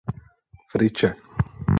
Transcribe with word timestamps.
Friče. 0.75 1.13